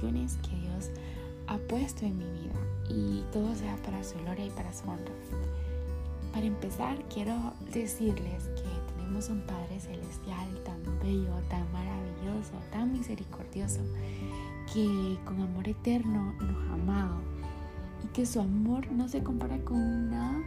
bendiciones 0.00 0.38
que 0.42 0.56
Dios 0.56 0.90
ha 1.46 1.58
puesto 1.58 2.04
en 2.04 2.18
mi 2.18 2.24
vida 2.24 2.54
y 2.88 3.24
todo 3.32 3.54
sea 3.54 3.76
para 3.82 4.02
su 4.04 4.16
gloria 4.18 4.46
y 4.46 4.50
para 4.50 4.72
su 4.72 4.88
honra. 4.88 5.12
Para 6.32 6.46
empezar, 6.46 6.96
quiero 7.12 7.34
decirles 7.72 8.48
que 8.54 8.92
tenemos 8.94 9.28
un 9.28 9.40
Padre 9.42 9.80
Celestial 9.80 10.62
tan 10.64 10.82
bello, 11.00 11.34
tan 11.48 11.70
maravilloso, 11.72 12.52
tan 12.70 12.92
misericordioso, 12.92 13.80
que 14.72 15.18
con 15.24 15.40
amor 15.40 15.68
eterno 15.68 16.32
nos 16.40 16.68
ha 16.68 16.74
amado 16.74 17.20
y 18.04 18.08
que 18.08 18.26
su 18.26 18.40
amor 18.40 18.90
no 18.92 19.08
se 19.08 19.22
compara 19.22 19.58
con 19.64 20.10
nada 20.10 20.38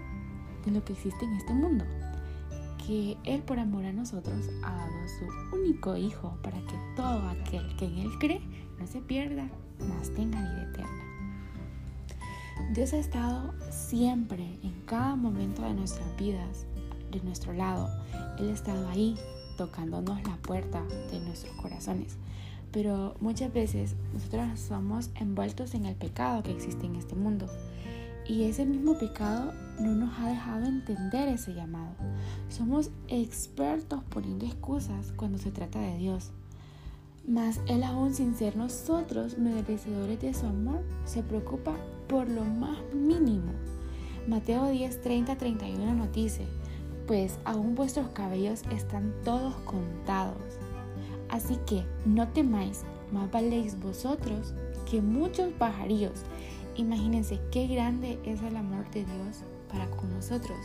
de 0.66 0.72
lo 0.72 0.84
que 0.86 0.94
existe 0.94 1.26
en 1.26 1.34
este 1.34 1.54
mundo. 1.54 1.84
Que 2.86 3.18
Él 3.24 3.42
por 3.44 3.60
amor 3.60 3.86
a 3.86 3.94
nosotros 3.94 4.50
ha 4.64 4.76
dado 4.76 5.08
su 5.08 5.56
único 5.56 5.96
Hijo 5.96 6.38
para 6.42 6.58
que 6.62 6.76
todo 6.96 7.30
aquel 7.30 7.76
que 7.78 7.86
en 7.86 7.98
Él 8.00 8.12
cree 8.20 8.42
no 8.80 8.88
se 8.88 9.02
pierda, 9.02 9.50
mas 9.88 10.10
tenga 10.14 10.40
vida 10.40 10.70
eterna. 10.70 11.12
Dios 12.74 12.94
ha 12.94 12.98
estado 12.98 13.54
siempre, 13.70 14.58
en 14.64 14.74
cada 14.86 15.16
momento 15.16 15.62
de 15.62 15.74
nuestras 15.74 16.16
vidas, 16.18 16.66
de 17.12 17.22
nuestro 17.22 17.54
lado. 17.54 17.90
Él 18.40 18.50
ha 18.50 18.54
estado 18.54 18.88
ahí, 18.88 19.18
tocándonos 19.58 20.24
la 20.24 20.38
puerta 20.38 20.82
de 21.12 21.20
nuestros 21.20 21.54
corazones. 21.56 22.18
Pero 22.72 23.16
muchas 23.20 23.52
veces 23.52 23.96
nosotros 24.14 24.60
somos 24.60 25.10
envueltos 25.16 25.74
en 25.74 25.86
el 25.86 25.96
pecado 25.96 26.44
que 26.44 26.52
existe 26.52 26.86
en 26.86 26.96
este 26.96 27.16
mundo. 27.16 27.48
Y 28.28 28.44
ese 28.44 28.66
mismo 28.66 28.98
pecado 28.98 29.54
no 29.80 29.96
nos 29.96 30.18
ha 30.20 30.28
dejado 30.28 30.66
entender 30.66 31.28
ese 31.30 31.54
llamado. 31.54 31.96
Somos 32.50 32.92
expertos 33.08 34.04
poniendo 34.10 34.46
excusas 34.46 35.14
cuando 35.16 35.38
se 35.38 35.52
trata 35.52 35.80
de 35.80 35.98
Dios. 35.98 36.32
Mas 37.28 37.60
Él 37.68 37.84
aún 37.84 38.14
sin 38.14 38.36
ser 38.36 38.56
nosotros 38.56 39.38
merecedores 39.38 40.20
de 40.22 40.34
su 40.34 40.46
amor, 40.46 40.82
se 41.06 41.24
preocupa 41.24 41.76
por 42.08 42.30
lo 42.30 42.44
más 42.44 42.78
mínimo. 42.94 43.52
Mateo 44.28 44.70
10, 44.70 45.02
30, 45.02 45.36
31 45.36 45.94
nos 45.94 46.12
dice, 46.14 46.46
pues 47.08 47.40
aún 47.44 47.76
vuestros 47.76 48.08
cabellos 48.10 48.62
están 48.72 49.14
todos 49.24 49.56
contados. 49.66 50.38
Así 51.30 51.58
que 51.66 51.84
no 52.06 52.28
temáis, 52.28 52.84
más 53.12 53.32
valéis 53.32 53.80
vosotros 53.80 54.54
que 54.90 55.02
muchos 55.02 55.52
pajarillos. 55.54 56.24
Imagínense 56.82 57.40
qué 57.52 57.68
grande 57.68 58.20
es 58.26 58.42
el 58.42 58.56
amor 58.58 58.90
de 58.90 59.06
Dios 59.06 59.44
para 59.72 59.86
con 59.92 60.12
nosotros. 60.12 60.58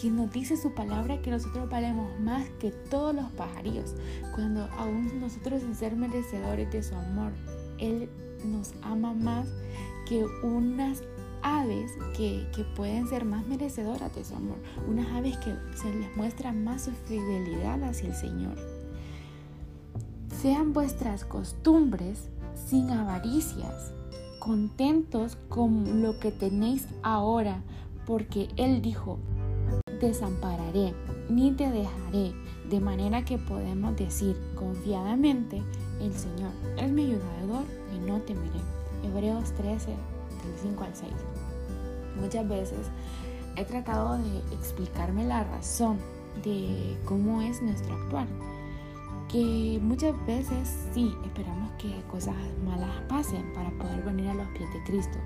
Quien 0.00 0.14
nos 0.14 0.30
dice 0.30 0.56
su 0.56 0.72
palabra 0.74 1.20
que 1.20 1.32
nosotros 1.32 1.68
valemos 1.68 2.08
más 2.20 2.48
que 2.60 2.70
todos 2.70 3.12
los 3.12 3.28
pajarillos. 3.32 3.96
Cuando 4.36 4.68
aún 4.78 5.20
nosotros 5.20 5.62
sin 5.62 5.74
ser 5.74 5.96
merecedores 5.96 6.70
de 6.70 6.84
su 6.84 6.94
amor, 6.94 7.32
Él 7.78 8.08
nos 8.44 8.74
ama 8.82 9.12
más 9.12 9.48
que 10.06 10.24
unas 10.44 11.02
aves 11.42 11.90
que, 12.16 12.46
que, 12.54 12.62
pueden 12.62 13.08
ser 13.08 13.24
más 13.24 13.44
merecedoras 13.48 14.14
de 14.14 14.24
su 14.24 14.36
amor, 14.36 14.58
unas 14.86 15.08
aves 15.08 15.36
que 15.38 15.52
se 15.76 15.92
les 15.94 16.16
muestra 16.16 16.52
más 16.52 16.84
su 16.84 16.92
fidelidad 16.92 17.82
hacia 17.82 18.10
el 18.10 18.14
Señor. 18.14 18.56
Sean 20.40 20.72
vuestras 20.72 21.24
costumbres 21.24 22.28
sin 22.54 22.90
avaricias, 22.90 23.92
contentos 24.38 25.36
con 25.48 26.02
lo 26.02 26.18
que 26.18 26.30
tenéis 26.30 26.86
ahora, 27.02 27.62
porque 28.06 28.48
Él 28.56 28.82
dijo, 28.82 29.18
desampararé, 30.00 30.94
ni 31.28 31.52
te 31.52 31.70
dejaré, 31.70 32.32
de 32.68 32.80
manera 32.80 33.24
que 33.24 33.38
podemos 33.38 33.96
decir 33.96 34.36
confiadamente, 34.54 35.62
el 36.00 36.12
Señor 36.14 36.52
es 36.76 36.90
mi 36.90 37.04
ayudador 37.04 37.64
y 37.94 37.98
no 37.98 38.20
temeré. 38.20 38.60
Hebreos 39.02 39.52
13, 39.52 39.86
del 39.88 40.58
5 40.62 40.84
al 40.84 40.94
6. 40.94 41.10
Muchas 42.20 42.48
veces 42.48 42.86
he 43.56 43.64
tratado 43.64 44.18
de 44.18 44.38
explicarme 44.54 45.24
la 45.24 45.44
razón 45.44 45.98
de 46.44 46.96
cómo 47.04 47.42
es 47.42 47.62
nuestro 47.62 47.94
actuar. 47.94 48.26
Que 49.28 49.78
muchas 49.82 50.14
veces 50.26 50.88
sí 50.94 51.12
esperamos 51.24 51.70
que 51.72 52.02
cosas 52.10 52.34
malas 52.64 52.90
pasen 53.08 53.52
para 53.52 53.70
poder 53.72 54.02
venir 54.02 54.28
a 54.28 54.34
los 54.34 54.48
pies 54.48 54.72
de 54.72 54.82
Cristo. 54.84 55.18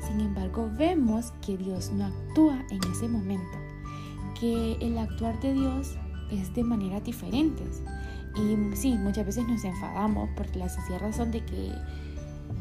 Sin 0.00 0.20
embargo, 0.20 0.70
vemos 0.78 1.32
que 1.44 1.56
Dios 1.56 1.90
no 1.92 2.06
actúa 2.06 2.64
en 2.70 2.80
ese 2.90 3.08
momento. 3.08 3.58
Que 4.38 4.78
el 4.80 4.96
actuar 4.96 5.38
de 5.40 5.52
Dios 5.52 5.96
es 6.30 6.54
de 6.54 6.64
maneras 6.64 7.04
diferentes. 7.04 7.82
Y 8.36 8.76
sí, 8.76 8.94
muchas 8.94 9.26
veces 9.26 9.46
nos 9.48 9.64
enfadamos 9.64 10.28
por 10.36 10.54
la 10.56 10.68
sencilla 10.68 10.98
razón 10.98 11.30
de 11.30 11.44
que 11.44 11.72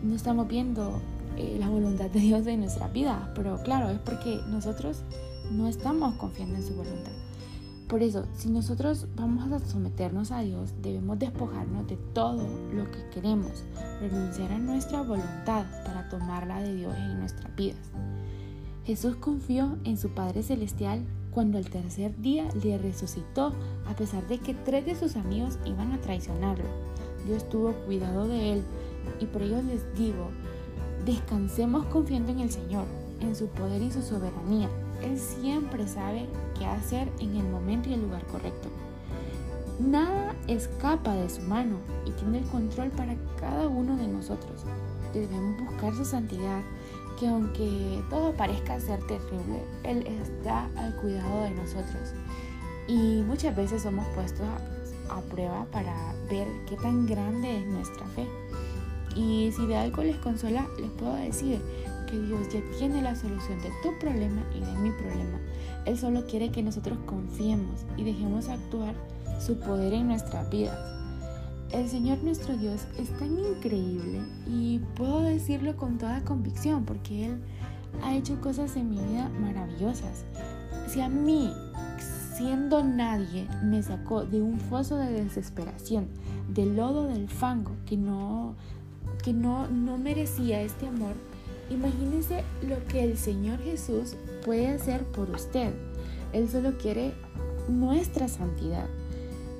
no 0.03 0.15
estamos 0.15 0.47
viendo 0.47 1.01
eh, 1.37 1.57
la 1.59 1.69
voluntad 1.69 2.09
de 2.09 2.19
Dios 2.19 2.47
en 2.47 2.61
nuestra 2.61 2.87
vida, 2.87 3.31
pero 3.35 3.61
claro, 3.61 3.89
es 3.89 3.99
porque 3.99 4.39
nosotros 4.47 5.03
no 5.51 5.67
estamos 5.67 6.15
confiando 6.15 6.55
en 6.55 6.65
su 6.65 6.73
voluntad. 6.73 7.11
Por 7.87 8.03
eso, 8.03 8.25
si 8.33 8.49
nosotros 8.49 9.07
vamos 9.15 9.49
a 9.49 9.59
someternos 9.65 10.31
a 10.31 10.41
Dios, 10.41 10.73
debemos 10.81 11.17
despojarnos 11.19 11.87
de 11.87 11.95
todo 12.13 12.45
lo 12.73 12.91
que 12.91 13.09
queremos, 13.13 13.63
renunciar 14.01 14.51
a 14.51 14.57
nuestra 14.57 15.03
voluntad 15.03 15.65
para 15.85 16.09
tomar 16.09 16.45
la 16.47 16.61
de 16.61 16.75
Dios 16.75 16.93
en 16.97 17.19
nuestras 17.19 17.55
vidas. 17.55 17.79
Jesús 18.83 19.15
confió 19.15 19.77
en 19.85 19.97
su 19.97 20.09
Padre 20.09 20.43
Celestial 20.43 21.05
cuando 21.31 21.57
al 21.57 21.69
tercer 21.69 22.19
día 22.19 22.49
le 22.61 22.77
resucitó, 22.77 23.53
a 23.87 23.95
pesar 23.95 24.27
de 24.27 24.39
que 24.39 24.53
tres 24.53 24.85
de 24.85 24.95
sus 24.95 25.15
amigos 25.15 25.57
iban 25.65 25.93
a 25.93 26.01
traicionarlo. 26.01 26.65
Dios 27.25 27.47
tuvo 27.47 27.71
cuidado 27.85 28.27
de 28.27 28.53
él 28.53 28.63
y 29.21 29.25
por 29.27 29.43
ello 29.43 29.61
les 29.61 29.81
digo, 29.95 30.29
descansemos 31.05 31.85
confiando 31.85 32.33
en 32.33 32.39
el 32.39 32.51
Señor, 32.51 32.85
en 33.21 33.33
su 33.33 33.47
poder 33.47 33.81
y 33.81 33.91
su 33.91 34.01
soberanía. 34.01 34.69
Él 35.01 35.17
siempre 35.17 35.87
sabe 35.87 36.27
qué 36.57 36.65
hacer 36.65 37.09
en 37.19 37.35
el 37.35 37.47
momento 37.47 37.89
y 37.89 37.93
el 37.93 38.01
lugar 38.01 38.25
correcto. 38.27 38.69
Nada 39.79 40.35
escapa 40.47 41.13
de 41.13 41.29
su 41.29 41.41
mano 41.41 41.77
y 42.05 42.11
tiene 42.11 42.39
el 42.39 42.45
control 42.45 42.89
para 42.89 43.15
cada 43.39 43.67
uno 43.67 43.95
de 43.95 44.07
nosotros. 44.07 44.63
Debemos 45.13 45.59
buscar 45.59 45.93
su 45.93 46.03
santidad, 46.03 46.61
que 47.19 47.27
aunque 47.27 48.03
todo 48.09 48.33
parezca 48.33 48.79
ser 48.79 48.99
terrible, 49.05 49.63
Él 49.83 50.05
está 50.07 50.65
al 50.77 50.95
cuidado 50.95 51.43
de 51.43 51.51
nosotros. 51.51 52.13
Y 52.87 53.21
muchas 53.27 53.55
veces 53.55 53.83
somos 53.83 54.07
puestos 54.15 54.47
a, 55.09 55.17
a 55.17 55.21
prueba 55.21 55.65
para 55.71 56.13
ver 56.29 56.47
qué 56.67 56.75
tan 56.77 57.05
grande 57.05 57.59
es 57.59 57.67
nuestra 57.67 58.07
fe. 58.07 58.27
Y 59.15 59.51
si 59.55 59.65
de 59.67 59.77
algo 59.77 60.03
les 60.03 60.17
consola, 60.17 60.67
les 60.79 60.89
puedo 60.91 61.15
decir 61.15 61.61
que 62.07 62.19
Dios 62.19 62.49
ya 62.49 62.61
tiene 62.77 63.01
la 63.01 63.15
solución 63.15 63.59
de 63.61 63.69
tu 63.83 63.97
problema 63.99 64.43
y 64.55 64.59
de 64.59 64.71
mi 64.79 64.91
problema. 64.91 65.39
Él 65.85 65.97
solo 65.97 66.25
quiere 66.25 66.49
que 66.49 66.63
nosotros 66.63 66.97
confiemos 67.05 67.85
y 67.95 68.03
dejemos 68.03 68.49
actuar 68.49 68.95
su 69.39 69.59
poder 69.59 69.93
en 69.93 70.07
nuestras 70.07 70.49
vidas. 70.49 70.77
El 71.71 71.89
Señor 71.89 72.19
nuestro 72.23 72.55
Dios 72.57 72.87
es 72.97 73.09
tan 73.17 73.37
increíble 73.37 74.21
y 74.47 74.79
puedo 74.95 75.21
decirlo 75.21 75.75
con 75.75 75.97
toda 75.97 76.23
convicción 76.23 76.85
porque 76.85 77.25
Él 77.25 77.41
ha 78.03 78.15
hecho 78.15 78.39
cosas 78.41 78.75
en 78.75 78.89
mi 78.89 78.97
vida 78.97 79.29
maravillosas. 79.39 80.23
Si 80.87 81.01
a 81.01 81.09
mí, 81.09 81.51
siendo 82.35 82.83
nadie, 82.83 83.47
me 83.63 83.83
sacó 83.83 84.23
de 84.23 84.41
un 84.41 84.59
foso 84.59 84.95
de 84.95 85.11
desesperación, 85.11 86.07
del 86.47 86.77
lodo 86.77 87.07
del 87.07 87.27
fango 87.27 87.71
que 87.85 87.97
no 87.97 88.55
que 89.23 89.33
no, 89.33 89.67
no 89.67 89.97
merecía 89.97 90.61
este 90.61 90.87
amor, 90.87 91.13
imagínese 91.69 92.43
lo 92.67 92.83
que 92.87 93.03
el 93.03 93.17
Señor 93.17 93.59
Jesús 93.59 94.15
puede 94.45 94.67
hacer 94.67 95.03
por 95.03 95.29
usted. 95.29 95.73
Él 96.33 96.49
solo 96.49 96.77
quiere 96.77 97.13
nuestra 97.67 98.27
santidad. 98.27 98.85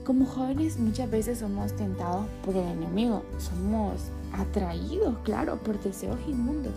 Como 0.04 0.25
jóvenes 0.25 0.77
muchas 0.77 1.09
veces 1.12 1.39
somos 1.39 1.75
tentados 1.75 2.25
por 2.45 2.56
el 2.56 2.68
enemigo, 2.68 3.24
somos 3.38 4.09
atraídos, 4.31 5.18
claro, 5.24 5.57
por 5.63 5.81
deseos 5.81 6.19
inmundos, 6.27 6.75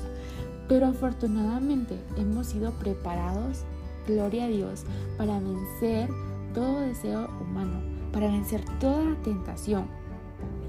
pero 0.69 0.87
afortunadamente 0.87 1.97
hemos 2.17 2.49
sido 2.49 2.73
preparados, 2.73 3.59
gloria 4.07 4.47
a 4.47 4.49
Dios, 4.49 4.85
para 5.17 5.39
vencer 5.39 6.09
todo 6.55 6.81
deseo 6.81 7.29
humano, 7.41 7.81
para 8.13 8.27
vencer 8.27 8.65
toda 8.81 9.15
tentación, 9.23 9.87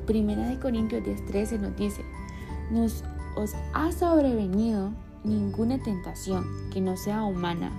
Primera 0.06 0.48
de 0.48 0.60
Corintios 0.60 1.04
10:13 1.04 1.60
nos 1.60 1.76
dice, 1.76 2.04
nos 2.72 3.04
os 3.36 3.54
ha 3.74 3.92
sobrevenido 3.92 4.92
ninguna 5.24 5.82
tentación 5.82 6.46
que 6.72 6.82
no 6.82 6.98
sea 6.98 7.24
humana, 7.24 7.72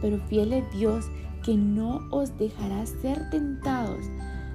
pero 0.00 0.18
fiel 0.26 0.52
es 0.52 0.70
Dios 0.72 1.06
que 1.44 1.56
no 1.56 2.08
os 2.10 2.36
dejará 2.38 2.84
ser 2.86 3.30
tentados 3.30 4.04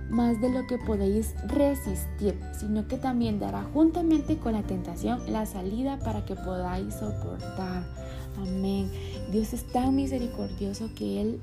más 0.09 0.39
de 0.41 0.50
lo 0.50 0.67
que 0.67 0.77
podéis 0.77 1.33
resistir, 1.47 2.39
sino 2.59 2.88
que 2.88 2.97
también 2.97 3.39
dará 3.39 3.63
juntamente 3.73 4.38
con 4.38 4.53
la 4.53 4.63
tentación 4.63 5.19
la 5.31 5.45
salida 5.45 5.97
para 6.00 6.25
que 6.25 6.35
podáis 6.35 6.94
soportar. 6.94 7.83
Amén. 8.38 8.91
Dios 9.31 9.53
es 9.53 9.65
tan 9.71 9.95
misericordioso 9.95 10.89
que 10.95 11.21
Él, 11.21 11.39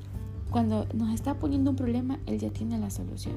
cuando 0.51 0.87
nos 0.95 1.13
está 1.13 1.35
poniendo 1.35 1.71
un 1.71 1.77
problema, 1.77 2.21
Él 2.27 2.39
ya 2.39 2.51
tiene 2.51 2.79
la 2.79 2.91
solución. 2.91 3.35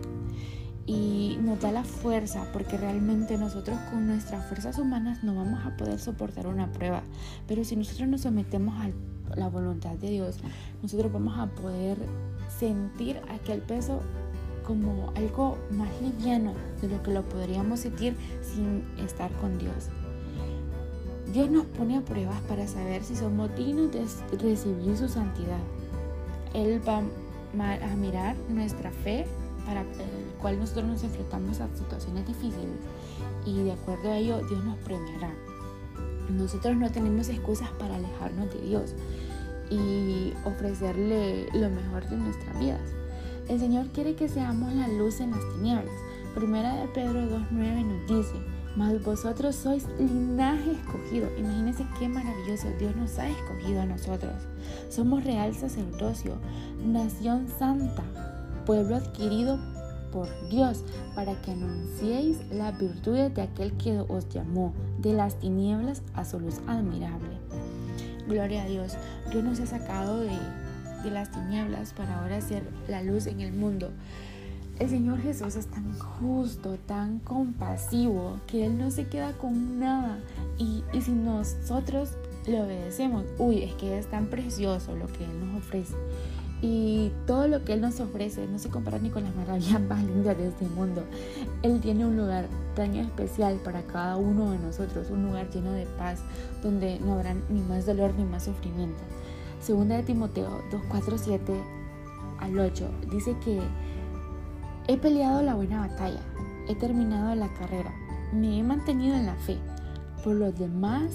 Y 0.86 1.38
nos 1.42 1.60
da 1.62 1.72
la 1.72 1.84
fuerza, 1.84 2.46
porque 2.52 2.78
realmente 2.78 3.38
nosotros 3.38 3.78
con 3.90 4.08
nuestras 4.08 4.46
fuerzas 4.48 4.78
humanas 4.78 5.24
no 5.24 5.36
vamos 5.36 5.66
a 5.66 5.78
poder 5.78 6.00
soportar 6.00 6.48
una 6.48 6.72
prueba, 6.72 7.04
pero 7.48 7.64
si 7.64 7.76
nosotros 7.76 8.08
nos 8.10 8.22
sometemos 8.22 8.76
a 8.82 8.92
la 9.36 9.48
voluntad 9.48 9.96
de 9.96 10.10
Dios, 10.10 10.38
nosotros 10.82 11.12
vamos 11.12 11.38
a 11.38 11.48
poder 11.48 11.98
sentir 12.60 13.22
aquel 13.30 13.62
peso 13.62 14.02
como 14.66 15.12
algo 15.16 15.58
más 15.72 15.90
liviano 16.02 16.54
de 16.82 16.90
lo 16.90 17.04
que 17.04 17.12
lo 17.12 17.28
podríamos 17.28 17.82
sentir 17.82 18.16
sin 18.42 18.84
estar 19.04 19.32
con 19.34 19.58
Dios. 19.58 19.90
Dios 21.34 21.50
nos 21.50 21.66
pone 21.66 21.98
a 21.98 22.02
pruebas 22.02 22.40
para 22.42 22.68
saber 22.68 23.04
si 23.04 23.16
somos 23.16 23.54
dignos 23.56 23.92
de 23.92 24.06
recibir 24.38 24.96
su 24.96 25.08
santidad. 25.08 25.60
Él 26.54 26.82
va 26.88 27.00
a 27.00 27.96
mirar 27.96 28.36
nuestra 28.50 28.92
fe 28.92 29.26
para 29.66 29.82
el 29.82 29.88
cual 30.42 30.60
nosotros 30.60 30.86
nos 30.86 31.04
enfrentamos 31.04 31.60
a 31.60 31.68
situaciones 31.76 32.28
difíciles 32.28 32.80
y 33.46 33.64
de 33.64 33.72
acuerdo 33.72 34.12
a 34.12 34.18
ello 34.18 34.38
Dios 34.48 34.64
nos 34.64 34.78
premiará. 34.80 35.34
Nosotros 36.30 36.76
no 36.78 36.92
tenemos 36.92 37.30
excusas 37.30 37.70
para 37.80 37.96
alejarnos 37.96 38.54
de 38.54 38.62
Dios 38.62 38.96
y 39.70 40.34
ofrecerle 40.46 41.48
lo 41.54 41.70
mejor 41.70 42.08
de 42.10 42.18
nuestras 42.18 42.60
vidas. 42.60 42.82
El 43.50 43.60
Señor 43.60 43.88
quiere 43.88 44.16
que 44.16 44.30
seamos 44.30 44.74
la 44.74 44.88
luz 44.88 45.20
en 45.20 45.32
las 45.32 45.42
tinieblas. 45.54 45.94
Primera 46.34 46.76
de 46.76 46.88
Pedro 46.88 47.20
2.9 47.22 47.86
nos 47.86 48.08
dice, 48.08 48.40
mas 48.76 49.04
vosotros 49.04 49.56
sois 49.56 49.86
linaje 50.00 50.72
escogido. 50.72 51.30
Imagínense 51.38 51.86
qué 52.00 52.08
maravilloso 52.08 52.68
Dios 52.80 52.96
nos 52.96 53.20
ha 53.20 53.30
escogido 53.30 53.82
a 53.82 53.86
nosotros. 53.86 54.34
Somos 54.90 55.24
real 55.24 55.54
sacerdocio, 55.54 56.38
nación 56.84 57.48
santa, 57.60 58.04
pueblo 58.66 58.96
adquirido 58.96 59.60
por 60.12 60.28
Dios, 60.50 60.84
para 61.16 61.34
que 61.42 61.52
anunciéis 61.52 62.38
las 62.52 62.78
virtudes 62.78 63.34
de 63.34 63.42
aquel 63.42 63.74
que 63.74 64.00
os 64.00 64.30
llamó 64.30 64.74
de 65.00 65.14
las 65.14 65.40
tinieblas 65.40 66.04
a 66.14 66.24
su 66.24 66.40
luz 66.40 66.60
admirable. 66.68 67.38
Gloria 68.28 68.64
a 68.64 68.68
Dios. 68.68 68.94
Dios 69.32 69.44
nos 69.44 69.60
ha 69.60 69.66
sacado 69.66 70.20
de, 70.20 70.38
de 71.04 71.12
las 71.12 71.32
tinieblas 71.32 71.94
para 71.94 72.22
ahora 72.22 72.40
ser 72.42 72.64
la 72.88 73.02
luz 73.02 73.26
en 73.26 73.42
el 73.42 73.54
mundo. 73.54 73.92
El 74.80 74.90
Señor 74.90 75.22
Jesús 75.22 75.56
es 75.56 75.68
tan 75.68 75.94
justo, 76.00 76.78
tan 76.86 77.20
compasivo, 77.20 78.40
que 78.48 78.66
Él 78.66 78.78
no 78.78 78.90
se 78.92 79.08
queda 79.08 79.34
con 79.34 79.80
nada. 79.80 80.20
Y, 80.58 80.84
y, 80.94 81.02
si 81.02 81.12
nosotros 81.12 82.18
le 82.48 82.62
obedecemos, 82.62 83.26
uy, 83.38 83.64
es 83.64 83.74
que 83.76 84.00
es 84.00 84.08
tan 84.08 84.28
precioso 84.28 84.96
lo 84.96 85.08
que 85.08 85.26
Él 85.26 85.40
nos 85.40 85.60
ofrece. 85.60 85.94
Y 86.66 87.12
todo 87.28 87.50
lo 87.50 87.66
que 87.66 87.74
Él 87.74 87.82
nos 87.82 88.00
ofrece 88.00 88.48
no 88.48 88.58
se 88.58 88.70
compara 88.70 88.98
ni 88.98 89.10
con 89.10 89.26
las 89.26 89.36
maravillas 89.36 89.82
más 89.90 90.02
lindas 90.02 90.38
de 90.38 90.48
este 90.48 90.66
mundo. 90.66 91.04
Él 91.62 91.82
tiene 91.82 92.06
un 92.06 92.16
lugar 92.16 92.46
tan 92.74 92.96
especial 92.96 93.60
para 93.66 93.82
cada 93.82 94.16
uno 94.16 94.52
de 94.52 94.60
nosotros, 94.60 95.10
un 95.12 95.26
lugar 95.26 95.50
lleno 95.50 95.74
de 95.74 95.86
paz, 95.98 96.22
donde 96.64 97.02
no 97.02 97.16
habrá 97.16 97.36
ni 97.50 97.60
más 97.60 97.86
dolor 97.86 98.14
ni 98.18 98.24
más 98.24 98.46
sufrimiento. 98.46 99.02
Segunda 99.60 99.98
de 99.98 100.04
Timoteo 100.04 100.62
2, 100.72 100.82
4, 100.88 101.18
7 101.18 101.54
al 102.40 102.58
8 102.58 102.90
dice 103.12 103.36
que 103.44 103.60
he 104.88 104.98
peleado 104.98 105.42
la 105.42 105.56
buena 105.56 105.82
batalla, 105.82 106.22
he 106.70 106.76
terminado 106.76 107.36
la 107.36 107.54
carrera, 107.56 107.94
me 108.32 108.60
he 108.60 108.64
mantenido 108.64 109.16
en 109.16 109.26
la 109.26 109.36
fe. 109.36 109.58
Por 110.24 110.36
los 110.36 110.58
demás 110.58 111.12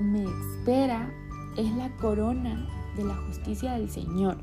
me 0.00 0.24
espera 0.24 1.08
es 1.56 1.72
la 1.76 1.88
corona 1.98 2.68
de 2.98 3.04
la 3.04 3.14
justicia 3.14 3.72
del 3.72 3.88
Señor. 3.88 4.36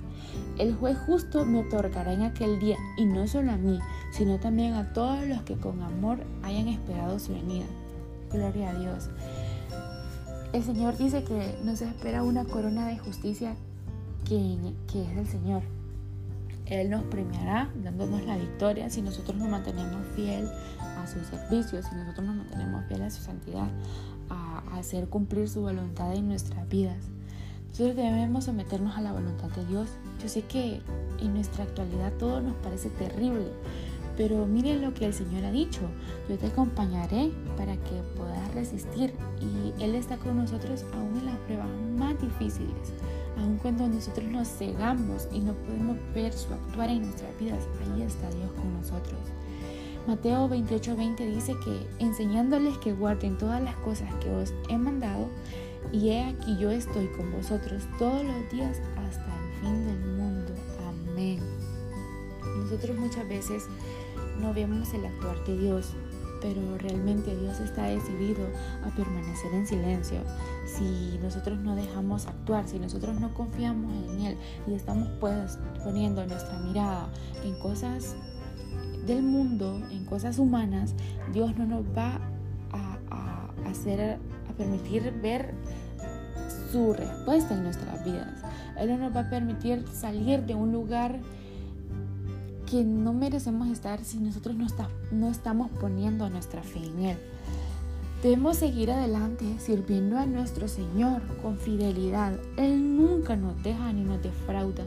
El 0.57 0.73
juez 0.75 0.97
justo 1.05 1.45
me 1.45 1.59
otorgará 1.59 2.13
en 2.13 2.23
aquel 2.23 2.59
día, 2.59 2.77
y 2.97 3.05
no 3.05 3.27
solo 3.27 3.51
a 3.51 3.57
mí, 3.57 3.79
sino 4.11 4.39
también 4.39 4.73
a 4.73 4.93
todos 4.93 5.25
los 5.27 5.41
que 5.43 5.55
con 5.55 5.81
amor 5.83 6.19
hayan 6.43 6.67
esperado 6.67 7.19
su 7.19 7.33
venida. 7.33 7.65
Gloria 8.31 8.71
a 8.71 8.79
Dios. 8.79 9.09
El 10.53 10.63
Señor 10.63 10.97
dice 10.97 11.23
que 11.23 11.59
nos 11.63 11.81
espera 11.81 12.23
una 12.23 12.45
corona 12.45 12.87
de 12.87 12.97
justicia 12.97 13.55
que, 14.23 14.57
que 14.91 15.03
es 15.03 15.15
del 15.15 15.27
Señor. 15.27 15.61
Él 16.65 16.89
nos 16.89 17.03
premiará 17.03 17.69
dándonos 17.83 18.25
la 18.25 18.37
victoria 18.37 18.89
si 18.89 19.01
nosotros 19.01 19.37
nos 19.37 19.49
mantenemos 19.49 20.05
fiel 20.15 20.49
a 20.79 21.05
su 21.05 21.23
servicio, 21.23 21.81
si 21.83 21.95
nosotros 21.95 22.25
nos 22.25 22.35
mantenemos 22.37 22.85
fiel 22.85 23.03
a 23.03 23.09
su 23.11 23.21
santidad, 23.21 23.67
a, 24.29 24.63
hacer 24.77 25.07
cumplir 25.07 25.47
su 25.47 25.61
voluntad 25.61 26.13
en 26.15 26.27
nuestras 26.27 26.67
vidas. 26.67 26.97
Nosotros 27.77 27.97
debemos 27.97 28.45
someternos 28.45 28.95
a 28.95 29.01
la 29.01 29.11
voluntad 29.11 29.49
de 29.49 29.65
Dios. 29.65 29.89
Yo 30.23 30.29
sé 30.29 30.43
que 30.43 30.79
en 31.19 31.33
nuestra 31.33 31.65
actualidad 31.65 32.13
todo 32.13 32.39
nos 32.39 32.53
parece 32.63 32.89
terrible, 32.91 33.47
pero 34.15 34.45
miren 34.45 34.81
lo 34.81 34.93
que 34.93 35.05
el 35.05 35.13
Señor 35.13 35.43
ha 35.43 35.51
dicho. 35.51 35.81
Yo 36.29 36.37
te 36.37 36.47
acompañaré 36.47 37.33
para 37.57 37.75
que 37.75 38.01
puedas 38.15 38.53
resistir 38.53 39.13
y 39.41 39.73
Él 39.83 39.93
está 39.95 40.15
con 40.15 40.37
nosotros 40.37 40.85
aún 40.93 41.17
en 41.19 41.25
las 41.25 41.35
pruebas 41.39 41.67
más 41.97 42.17
difíciles. 42.21 42.93
Aun 43.39 43.57
cuando 43.57 43.89
nosotros 43.89 44.25
nos 44.25 44.47
cegamos 44.47 45.27
y 45.33 45.39
no 45.39 45.51
podemos 45.51 45.97
ver 46.13 46.31
su 46.31 46.53
actuar 46.53 46.89
en 46.89 47.01
nuestras 47.01 47.37
vidas, 47.37 47.67
ahí 47.81 48.03
está 48.03 48.29
Dios 48.29 48.51
con 48.53 48.71
nosotros. 48.71 49.19
Mateo 50.07 50.47
28:20 50.47 51.25
dice 51.25 51.55
que 51.61 51.85
enseñándoles 51.99 52.77
que 52.77 52.93
guarden 52.93 53.37
todas 53.37 53.61
las 53.61 53.75
cosas 53.77 54.13
que 54.21 54.29
os 54.29 54.53
he 54.69 54.77
mandado, 54.77 55.27
y 55.91 56.09
he 56.09 56.23
aquí 56.23 56.57
yo 56.57 56.71
estoy 56.71 57.07
con 57.07 57.31
vosotros 57.31 57.83
todos 57.97 58.23
los 58.23 58.51
días 58.51 58.81
hasta 58.97 59.25
el 59.25 59.61
fin 59.61 59.85
del 59.85 59.99
mundo. 60.17 60.53
Amén. 60.87 61.39
Nosotros 62.57 62.97
muchas 62.97 63.27
veces 63.27 63.63
no 64.39 64.53
vemos 64.53 64.93
el 64.93 65.05
actuar 65.05 65.43
de 65.45 65.57
Dios, 65.57 65.93
pero 66.41 66.77
realmente 66.77 67.35
Dios 67.35 67.59
está 67.59 67.83
decidido 67.85 68.45
a 68.83 68.95
permanecer 68.95 69.53
en 69.53 69.67
silencio. 69.67 70.19
Si 70.65 71.19
nosotros 71.21 71.59
no 71.59 71.75
dejamos 71.75 72.27
actuar, 72.27 72.67
si 72.67 72.79
nosotros 72.79 73.19
no 73.19 73.33
confiamos 73.33 73.93
en 74.09 74.21
Él 74.21 74.37
y 74.67 74.73
estamos 74.73 75.07
pues 75.19 75.57
poniendo 75.83 76.25
nuestra 76.25 76.57
mirada 76.59 77.09
en 77.43 77.57
cosas 77.59 78.15
del 79.05 79.23
mundo, 79.23 79.81
en 79.91 80.05
cosas 80.05 80.39
humanas, 80.39 80.93
Dios 81.33 81.55
no 81.57 81.65
nos 81.65 81.85
va 81.95 82.19
a, 82.71 82.97
a 83.11 83.69
hacer 83.69 84.19
permitir 84.55 85.13
ver 85.21 85.53
su 86.71 86.93
respuesta 86.93 87.53
en 87.53 87.63
nuestras 87.63 88.03
vidas. 88.03 88.41
Él 88.77 88.89
no 88.89 88.97
nos 88.97 89.15
va 89.15 89.21
a 89.21 89.29
permitir 89.29 89.85
salir 89.87 90.43
de 90.43 90.55
un 90.55 90.71
lugar 90.71 91.19
que 92.65 92.83
no 92.83 93.13
merecemos 93.13 93.69
estar 93.69 94.03
si 94.03 94.17
nosotros 94.17 94.55
no, 94.55 94.65
está, 94.65 94.89
no 95.11 95.29
estamos 95.29 95.69
poniendo 95.79 96.29
nuestra 96.29 96.63
fe 96.63 96.79
en 96.79 96.99
Él. 96.99 97.17
Debemos 98.23 98.57
seguir 98.57 98.91
adelante 98.91 99.45
sirviendo 99.59 100.17
a 100.17 100.25
nuestro 100.25 100.67
Señor 100.67 101.21
con 101.41 101.59
fidelidad. 101.59 102.39
Él 102.57 102.97
nunca 102.97 103.35
nos 103.35 103.61
deja 103.61 103.93
ni 103.93 104.03
nos 104.03 104.21
defrauda. 104.23 104.83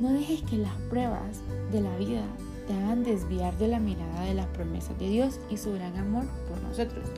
No 0.00 0.12
dejes 0.12 0.42
que 0.42 0.56
las 0.56 0.74
pruebas 0.88 1.40
de 1.70 1.82
la 1.82 1.96
vida 1.98 2.24
te 2.66 2.72
hagan 2.72 3.04
desviar 3.04 3.56
de 3.58 3.68
la 3.68 3.78
mirada 3.78 4.22
de 4.22 4.34
las 4.34 4.46
promesas 4.46 4.98
de 4.98 5.08
Dios 5.08 5.38
y 5.50 5.56
su 5.56 5.72
gran 5.72 5.96
amor 5.96 6.24
por 6.48 6.60
nosotros. 6.62 7.08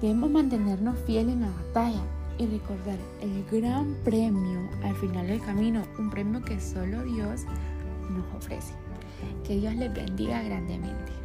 Debemos 0.00 0.30
mantenernos 0.30 0.98
fieles 1.00 1.34
en 1.34 1.42
la 1.42 1.50
batalla 1.50 2.02
y 2.38 2.46
recordar 2.46 2.98
el 3.20 3.44
gran 3.50 3.94
premio 4.04 4.68
al 4.82 4.94
final 4.96 5.26
del 5.26 5.40
camino, 5.40 5.82
un 5.98 6.10
premio 6.10 6.42
que 6.42 6.60
solo 6.60 7.04
Dios 7.04 7.42
nos 8.10 8.34
ofrece. 8.36 8.74
Que 9.44 9.56
Dios 9.56 9.74
les 9.76 9.92
bendiga 9.94 10.42
grandemente. 10.42 11.23